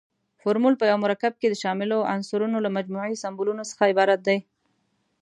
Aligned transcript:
فورمول 0.41 0.73
په 0.77 0.85
یو 0.91 0.97
مرکب 1.05 1.33
کې 1.39 1.47
د 1.49 1.55
شاملو 1.63 1.97
عنصرونو 2.13 2.57
له 2.65 2.69
مجموعي 2.77 3.15
سمبولونو 3.23 3.63
څخه 3.71 3.83
عبارت 3.91 4.19
دی. 4.27 4.37